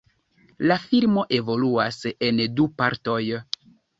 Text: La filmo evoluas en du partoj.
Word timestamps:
La 0.71 0.77
filmo 0.85 1.25
evoluas 1.41 2.01
en 2.29 2.41
du 2.61 2.67
partoj. 2.83 3.21